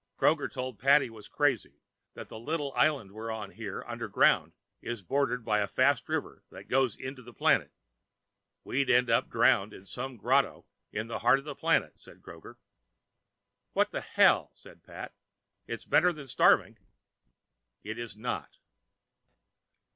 Kroger 0.17 0.51
told 0.51 0.79
Pat 0.79 1.03
he 1.03 1.11
was 1.11 1.27
crazy, 1.27 1.75
that 2.15 2.27
the 2.27 2.39
little 2.39 2.73
island 2.73 3.11
we're 3.11 3.29
on 3.29 3.51
here 3.51 3.83
underground 3.85 4.53
is 4.81 5.03
bordered 5.03 5.45
by 5.45 5.59
a 5.59 5.67
fast 5.67 6.09
river 6.09 6.41
that 6.49 6.63
goes 6.67 6.95
into 6.95 7.21
the 7.21 7.35
planet. 7.35 7.71
We'd 8.63 8.89
end 8.89 9.11
up 9.11 9.29
drowned 9.29 9.75
in 9.75 9.85
some 9.85 10.17
grotto 10.17 10.65
in 10.91 11.05
the 11.05 11.19
heart 11.19 11.37
of 11.37 11.45
the 11.45 11.53
planet, 11.53 11.99
says 11.99 12.17
Kroger. 12.17 12.55
"What 13.73 13.91
the 13.91 14.01
hell," 14.01 14.49
says 14.55 14.79
Pat, 14.79 15.13
"it's 15.67 15.85
better 15.85 16.11
than 16.11 16.27
starving." 16.27 16.79
It 17.83 17.99
is 17.99 18.17
not. 18.17 18.57